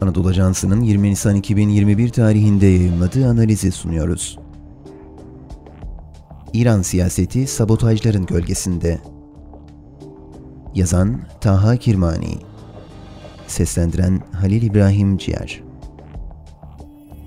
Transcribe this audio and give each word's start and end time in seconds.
Anadolu 0.00 0.28
Ajansı'nın 0.28 0.80
20 0.80 1.10
Nisan 1.10 1.36
2021 1.36 2.08
tarihinde 2.08 2.66
yayımladığı 2.66 3.28
analizi 3.28 3.72
sunuyoruz. 3.72 4.38
İran 6.52 6.82
siyaseti 6.82 7.46
sabotajların 7.46 8.26
gölgesinde. 8.26 9.00
Yazan 10.74 11.20
Taha 11.40 11.76
Kirmani 11.76 12.38
Seslendiren 13.46 14.20
Halil 14.32 14.62
İbrahim 14.62 15.18
Ciğer 15.18 15.65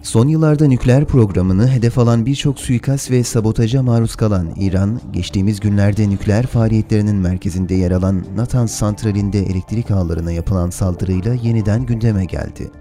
Son 0.04 0.28
yıllarda 0.28 0.68
nükleer 0.68 1.06
programını 1.06 1.68
hedef 1.68 1.98
alan 1.98 2.26
birçok 2.26 2.60
suikast 2.60 3.12
ve 3.12 3.24
sabotaja 3.24 3.84
maruz 3.84 4.16
kalan 4.16 4.50
İran, 4.56 5.02
geçtiğimiz 5.14 5.60
günlerde 5.60 6.10
nükleer 6.10 6.46
faaliyetlerinin 6.46 7.16
merkezinde 7.16 7.76
yer 7.76 7.92
alan 7.92 8.26
Natanz 8.36 8.72
santralinde 8.72 9.40
elektrik 9.40 9.92
ağlarına 9.92 10.32
yapılan 10.32 10.70
saldırıyla 10.70 11.34
yeniden 11.34 11.86
gündeme 11.86 12.26
geldi. 12.26 12.72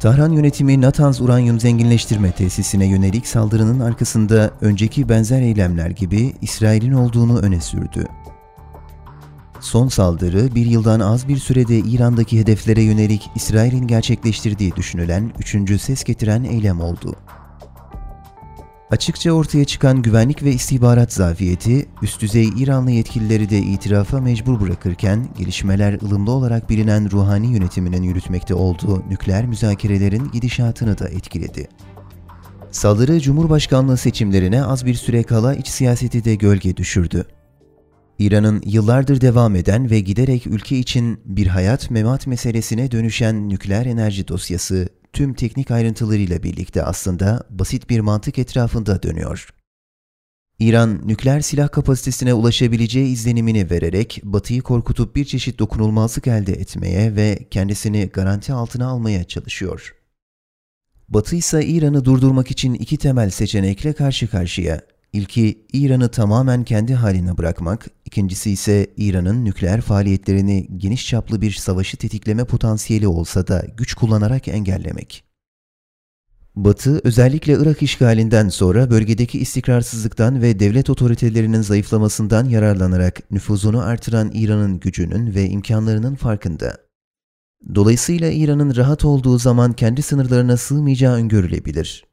Tahran 0.00 0.32
yönetimi 0.32 0.80
Natanz 0.80 1.20
uranyum 1.20 1.60
zenginleştirme 1.60 2.32
tesisine 2.32 2.86
yönelik 2.86 3.26
saldırının 3.26 3.80
arkasında 3.80 4.50
önceki 4.60 5.08
benzer 5.08 5.42
eylemler 5.42 5.90
gibi 5.90 6.34
İsrail'in 6.42 6.92
olduğunu 6.92 7.38
öne 7.38 7.60
sürdü. 7.60 8.06
Son 9.60 9.88
saldırı 9.88 10.54
bir 10.54 10.66
yıldan 10.66 11.00
az 11.00 11.28
bir 11.28 11.36
sürede 11.36 11.78
İran'daki 11.78 12.40
hedeflere 12.40 12.82
yönelik 12.82 13.30
İsrail'in 13.34 13.86
gerçekleştirdiği 13.86 14.76
düşünülen 14.76 15.32
üçüncü 15.38 15.78
ses 15.78 16.04
getiren 16.04 16.44
eylem 16.44 16.80
oldu. 16.80 17.16
Açıkça 18.90 19.32
ortaya 19.32 19.64
çıkan 19.64 20.02
güvenlik 20.02 20.42
ve 20.42 20.52
istihbarat 20.52 21.12
zafiyeti, 21.12 21.88
üst 22.02 22.22
düzey 22.22 22.48
İranlı 22.56 22.90
yetkilileri 22.90 23.50
de 23.50 23.58
itirafa 23.58 24.20
mecbur 24.20 24.60
bırakırken, 24.60 25.28
gelişmeler 25.38 25.92
ılımlı 26.02 26.30
olarak 26.30 26.70
bilinen 26.70 27.10
ruhani 27.10 27.52
yönetiminin 27.52 28.02
yürütmekte 28.02 28.54
olduğu 28.54 29.08
nükleer 29.08 29.46
müzakerelerin 29.46 30.30
gidişatını 30.32 30.98
da 30.98 31.08
etkiledi. 31.08 31.68
Saldırı 32.70 33.20
Cumhurbaşkanlığı 33.20 33.96
seçimlerine 33.96 34.64
az 34.64 34.86
bir 34.86 34.94
süre 34.94 35.22
kala 35.22 35.54
iç 35.54 35.68
siyaseti 35.68 36.24
de 36.24 36.34
gölge 36.34 36.76
düşürdü. 36.76 37.26
İran'ın 38.20 38.62
yıllardır 38.66 39.20
devam 39.20 39.56
eden 39.56 39.90
ve 39.90 40.00
giderek 40.00 40.46
ülke 40.46 40.78
için 40.78 41.20
bir 41.24 41.46
hayat 41.46 41.90
memat 41.90 42.26
meselesine 42.26 42.90
dönüşen 42.90 43.48
nükleer 43.48 43.86
enerji 43.86 44.28
dosyası 44.28 44.88
tüm 45.12 45.34
teknik 45.34 45.70
ayrıntılarıyla 45.70 46.42
birlikte 46.42 46.82
aslında 46.82 47.46
basit 47.50 47.90
bir 47.90 48.00
mantık 48.00 48.38
etrafında 48.38 49.02
dönüyor. 49.02 49.48
İran, 50.58 51.08
nükleer 51.08 51.40
silah 51.40 51.72
kapasitesine 51.72 52.34
ulaşabileceği 52.34 53.12
izlenimini 53.12 53.70
vererek 53.70 54.20
Batı'yı 54.24 54.62
korkutup 54.62 55.16
bir 55.16 55.24
çeşit 55.24 55.58
dokunulmazlık 55.58 56.26
elde 56.26 56.52
etmeye 56.52 57.16
ve 57.16 57.38
kendisini 57.50 58.06
garanti 58.06 58.52
altına 58.52 58.86
almaya 58.86 59.24
çalışıyor. 59.24 59.94
Batı 61.08 61.36
ise 61.36 61.66
İran'ı 61.66 62.04
durdurmak 62.04 62.50
için 62.50 62.74
iki 62.74 62.96
temel 62.96 63.30
seçenekle 63.30 63.92
karşı 63.92 64.30
karşıya. 64.30 64.80
İlki 65.12 65.66
İran'ı 65.72 66.08
tamamen 66.08 66.64
kendi 66.64 66.94
haline 66.94 67.38
bırakmak, 67.38 67.86
ikincisi 68.04 68.50
ise 68.50 68.86
İran'ın 68.96 69.44
nükleer 69.44 69.80
faaliyetlerini 69.80 70.68
geniş 70.76 71.08
çaplı 71.08 71.40
bir 71.40 71.52
savaşı 71.52 71.96
tetikleme 71.96 72.44
potansiyeli 72.44 73.08
olsa 73.08 73.46
da 73.46 73.66
güç 73.76 73.94
kullanarak 73.94 74.48
engellemek. 74.48 75.24
Batı, 76.56 77.00
özellikle 77.04 77.52
Irak 77.52 77.82
işgalinden 77.82 78.48
sonra 78.48 78.90
bölgedeki 78.90 79.38
istikrarsızlıktan 79.38 80.42
ve 80.42 80.60
devlet 80.60 80.90
otoritelerinin 80.90 81.62
zayıflamasından 81.62 82.44
yararlanarak 82.44 83.30
nüfuzunu 83.30 83.82
artıran 83.82 84.30
İran'ın 84.34 84.80
gücünün 84.80 85.34
ve 85.34 85.48
imkanlarının 85.48 86.14
farkında. 86.14 86.76
Dolayısıyla 87.74 88.30
İran'ın 88.30 88.76
rahat 88.76 89.04
olduğu 89.04 89.38
zaman 89.38 89.72
kendi 89.72 90.02
sınırlarına 90.02 90.56
sığmayacağı 90.56 91.14
öngörülebilir. 91.14 92.09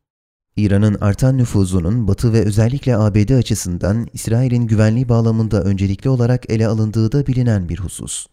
İran'ın 0.57 0.97
artan 1.01 1.37
nüfuzunun 1.37 2.07
Batı 2.07 2.33
ve 2.33 2.41
özellikle 2.41 2.97
ABD 2.97 3.29
açısından 3.29 4.07
İsrail'in 4.13 4.67
güvenliği 4.67 5.09
bağlamında 5.09 5.63
öncelikli 5.63 6.09
olarak 6.09 6.49
ele 6.49 6.67
alındığı 6.67 7.11
da 7.11 7.27
bilinen 7.27 7.69
bir 7.69 7.79
husus. 7.79 8.25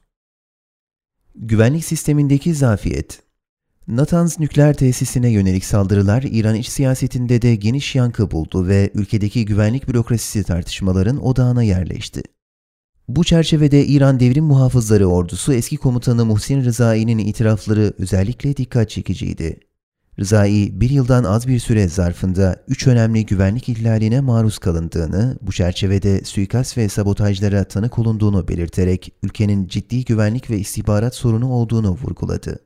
Güvenlik 1.35 1.85
sistemindeki 1.85 2.55
zafiyet 2.55 3.23
Natanz 3.89 4.41
nükleer 4.41 4.75
tesisine 4.75 5.31
yönelik 5.31 5.65
saldırılar 5.65 6.23
İran 6.23 6.55
iç 6.55 6.69
siyasetinde 6.69 7.43
de 7.43 7.55
geniş 7.55 7.95
yankı 7.95 8.31
buldu 8.31 8.67
ve 8.67 8.91
ülkedeki 8.95 9.45
güvenlik 9.45 9.89
bürokrasisi 9.89 10.45
tartışmaların 10.45 11.27
odağına 11.27 11.63
yerleşti. 11.63 12.23
Bu 13.09 13.25
çerçevede 13.25 13.87
İran 13.87 14.21
Devrim 14.21 14.45
Muhafızları 14.45 15.07
Ordusu 15.07 15.53
eski 15.53 15.77
komutanı 15.77 16.25
Muhsin 16.25 16.65
Rızai'nin 16.65 17.19
itirafları 17.19 17.93
özellikle 17.99 18.57
dikkat 18.57 18.91
çekiciydi. 18.91 19.61
Rızai 20.19 20.71
bir 20.81 20.91
yıldan 20.91 21.25
az 21.25 21.49
bir 21.49 21.59
süre 21.59 21.89
zarfında 21.89 22.57
üç 22.69 22.87
önemli 22.87 23.27
güvenlik 23.27 23.69
ihlaline 23.69 24.21
maruz 24.21 24.59
kalındığını, 24.59 25.39
bu 25.43 25.53
çerçevede 25.53 26.25
suikast 26.25 26.79
ve 26.79 26.89
sabotajlara 26.89 27.65
tanık 27.65 27.99
olunduğunu 27.99 28.49
belirterek 28.49 29.13
ülkenin 29.23 29.69
ciddi 29.69 30.05
güvenlik 30.05 30.51
ve 30.51 30.59
istihbarat 30.59 31.15
sorunu 31.15 31.53
olduğunu 31.53 31.91
vurguladı. 31.91 32.59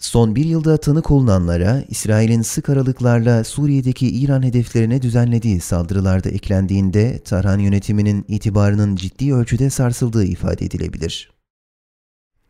Son 0.00 0.36
bir 0.36 0.44
yılda 0.44 0.76
tanık 0.76 1.10
olunanlara 1.10 1.84
İsrail'in 1.88 2.42
sık 2.42 2.68
aralıklarla 2.68 3.44
Suriye'deki 3.44 4.08
İran 4.08 4.42
hedeflerine 4.42 5.02
düzenlediği 5.02 5.60
saldırılarda 5.60 6.28
eklendiğinde 6.28 7.18
Tahran 7.18 7.58
yönetiminin 7.58 8.24
itibarının 8.28 8.96
ciddi 8.96 9.34
ölçüde 9.34 9.70
sarsıldığı 9.70 10.24
ifade 10.24 10.64
edilebilir. 10.64 11.37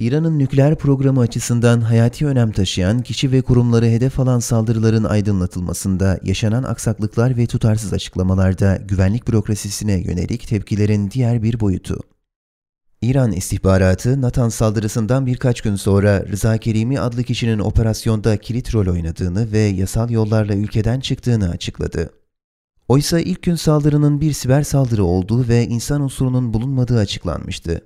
İran'ın 0.00 0.38
nükleer 0.38 0.75
programı 0.75 1.20
açısından 1.20 1.81
hayati 1.81 2.26
önem 2.26 2.53
taşıyan 2.53 3.03
kişi 3.03 3.32
ve 3.32 3.42
kurumları 3.42 3.86
hedef 3.86 4.20
alan 4.20 4.38
saldırıların 4.38 5.04
aydınlatılmasında 5.04 6.19
yaşanan 6.22 6.62
aksaklıklar 6.62 7.36
ve 7.36 7.47
tutarsız 7.47 7.92
açıklamalarda 7.92 8.76
güvenlik 8.76 9.28
bürokrasisine 9.28 9.92
yönelik 9.92 10.48
tepkilerin 10.48 11.10
diğer 11.10 11.42
bir 11.42 11.60
boyutu. 11.60 12.00
İran 13.03 13.32
istihbaratı 13.32 14.22
Natan 14.22 14.48
saldırısından 14.48 15.26
birkaç 15.26 15.60
gün 15.60 15.76
sonra 15.76 16.26
Rıza 16.26 16.58
Kerimi 16.58 17.00
adlı 17.00 17.22
kişinin 17.22 17.58
operasyonda 17.58 18.37
kilit 18.37 18.75
rol 18.75 18.87
oynadığını 18.87 19.53
ve 19.53 19.58
yasal 19.58 20.10
yollarla 20.10 20.54
ülkeden 20.54 21.00
çıktığını 21.00 21.50
açıkladı. 21.50 22.10
Oysa 22.88 23.20
ilk 23.20 23.42
gün 23.42 23.54
saldırının 23.54 24.20
bir 24.20 24.32
siber 24.32 24.62
saldırı 24.62 25.04
olduğu 25.04 25.48
ve 25.48 25.66
insan 25.66 26.00
unsurunun 26.00 26.54
bulunmadığı 26.54 26.98
açıklanmıştı. 26.98 27.81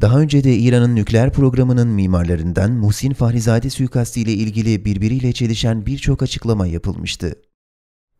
Daha 0.00 0.20
önce 0.20 0.44
de 0.44 0.56
İran'ın 0.56 0.96
nükleer 0.96 1.32
programının 1.32 1.88
mimarlarından 1.88 2.72
Muhsin 2.72 3.12
Fahrizade 3.12 3.70
suikasti 3.70 4.20
ile 4.20 4.32
ilgili 4.32 4.84
birbiriyle 4.84 5.32
çelişen 5.32 5.86
birçok 5.86 6.22
açıklama 6.22 6.66
yapılmıştı. 6.66 7.34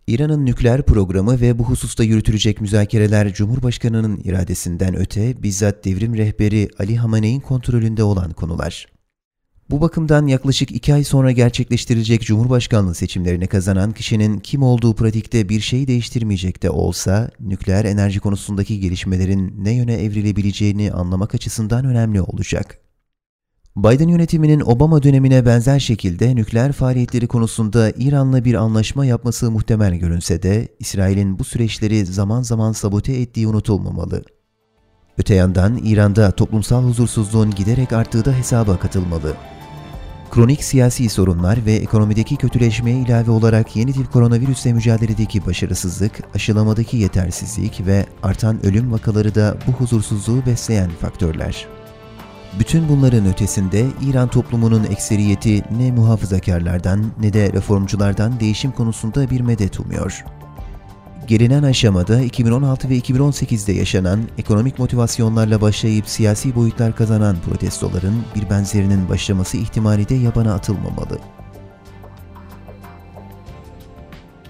İran'ın 0.06 0.46
nükleer 0.46 0.82
programı 0.82 1.40
ve 1.40 1.58
bu 1.58 1.64
hususta 1.64 2.04
yürütülecek 2.04 2.60
müzakereler 2.60 3.32
Cumhurbaşkanı'nın 3.32 4.20
iradesinden 4.24 4.96
öte 4.96 5.42
bizzat 5.42 5.84
devrim 5.84 6.16
rehberi 6.16 6.68
Ali 6.78 6.96
Hamaney'in 6.96 7.40
kontrolünde 7.40 8.02
olan 8.02 8.32
konular. 8.32 8.93
Bu 9.70 9.80
bakımdan 9.80 10.26
yaklaşık 10.26 10.70
iki 10.70 10.94
ay 10.94 11.04
sonra 11.04 11.32
gerçekleştirilecek 11.32 12.22
Cumhurbaşkanlığı 12.22 12.94
seçimlerini 12.94 13.46
kazanan 13.46 13.92
kişinin 13.92 14.38
kim 14.38 14.62
olduğu 14.62 14.94
pratikte 14.94 15.48
bir 15.48 15.60
şey 15.60 15.86
değiştirmeyecek 15.86 16.62
de 16.62 16.70
olsa, 16.70 17.30
nükleer 17.40 17.84
enerji 17.84 18.20
konusundaki 18.20 18.80
gelişmelerin 18.80 19.54
ne 19.64 19.74
yöne 19.74 19.94
evrilebileceğini 19.94 20.92
anlamak 20.92 21.34
açısından 21.34 21.84
önemli 21.84 22.20
olacak. 22.20 22.78
Biden 23.76 24.08
yönetiminin 24.08 24.60
Obama 24.60 25.02
dönemine 25.02 25.46
benzer 25.46 25.78
şekilde 25.78 26.36
nükleer 26.36 26.72
faaliyetleri 26.72 27.26
konusunda 27.26 27.90
İran'la 27.90 28.44
bir 28.44 28.54
anlaşma 28.54 29.06
yapması 29.06 29.50
muhtemel 29.50 29.94
görünse 29.94 30.42
de, 30.42 30.68
İsrail'in 30.78 31.38
bu 31.38 31.44
süreçleri 31.44 32.06
zaman 32.06 32.42
zaman 32.42 32.72
sabote 32.72 33.12
ettiği 33.12 33.46
unutulmamalı. 33.46 34.24
Öte 35.18 35.34
yandan 35.34 35.80
İran'da 35.84 36.30
toplumsal 36.30 36.84
huzursuzluğun 36.84 37.50
giderek 37.50 37.92
arttığı 37.92 38.24
da 38.24 38.32
hesaba 38.32 38.78
katılmalı. 38.78 39.36
Kronik 40.34 40.64
siyasi 40.64 41.08
sorunlar 41.08 41.66
ve 41.66 41.72
ekonomideki 41.72 42.36
kötüleşmeye 42.36 42.98
ilave 42.98 43.30
olarak 43.30 43.76
yeni 43.76 43.92
tip 43.92 44.12
koronavirüsle 44.12 44.72
mücadeledeki 44.72 45.46
başarısızlık, 45.46 46.12
aşılamadaki 46.34 46.96
yetersizlik 46.96 47.86
ve 47.86 48.06
artan 48.22 48.66
ölüm 48.66 48.92
vakaları 48.92 49.34
da 49.34 49.56
bu 49.66 49.72
huzursuzluğu 49.72 50.46
besleyen 50.46 50.90
faktörler. 50.90 51.66
Bütün 52.58 52.88
bunların 52.88 53.26
ötesinde 53.26 53.86
İran 54.02 54.28
toplumunun 54.28 54.84
ekseriyeti 54.84 55.62
ne 55.78 55.92
muhafazakarlardan 55.92 57.04
ne 57.20 57.32
de 57.32 57.52
reformculardan 57.52 58.40
değişim 58.40 58.72
konusunda 58.72 59.30
bir 59.30 59.40
medet 59.40 59.80
umuyor. 59.80 60.24
Gelinen 61.26 61.62
aşamada 61.62 62.20
2016 62.20 62.88
ve 62.88 62.98
2018'de 62.98 63.72
yaşanan 63.72 64.20
ekonomik 64.38 64.78
motivasyonlarla 64.78 65.60
başlayıp 65.60 66.08
siyasi 66.08 66.54
boyutlar 66.54 66.96
kazanan 66.96 67.36
protestoların 67.50 68.14
bir 68.34 68.50
benzerinin 68.50 69.08
başlaması 69.08 69.56
ihtimali 69.56 70.08
de 70.08 70.14
yabana 70.14 70.54
atılmamalı. 70.54 71.18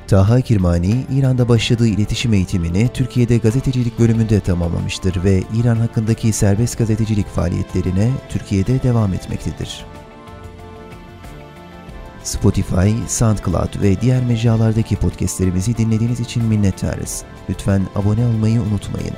Taha 0.09 0.41
Kirmani, 0.41 1.07
İran'da 1.13 1.49
başladığı 1.49 1.87
iletişim 1.87 2.35
eğitimini 2.35 2.89
Türkiye'de 2.95 3.39
gazetecilik 3.39 3.99
bölümünde 3.99 4.41
tamamlamıştır 4.41 5.25
ve 5.25 5.43
İran 5.61 5.77
hakkındaki 5.77 6.33
serbest 6.33 6.79
gazetecilik 6.79 7.27
faaliyetlerine 7.27 8.11
Türkiye'de 8.29 8.83
devam 8.83 9.15
etmektedir. 9.15 9.85
Spotify, 12.25 12.91
SoundCloud 13.09 13.83
ve 13.83 14.01
diğer 14.01 14.25
mecralardaki 14.25 14.97
podcastlerimizi 14.97 15.77
dinlediğiniz 15.77 16.21
için 16.21 16.45
minnettarız. 16.45 17.25
Lütfen 17.51 17.83
abone 17.95 18.27
olmayı 18.27 18.61
unutmayın. 18.61 19.15